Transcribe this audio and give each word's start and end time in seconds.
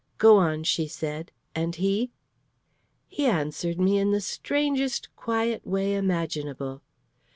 "Go 0.17 0.37
on," 0.37 0.63
she 0.63 0.87
said; 0.87 1.31
"and 1.53 1.75
he?" 1.75 2.09
"He 3.07 3.27
answered 3.27 3.79
me 3.79 3.99
in 3.99 4.09
the 4.09 4.19
strangest 4.19 5.15
quiet 5.15 5.63
way 5.63 5.93
imaginable. 5.93 6.81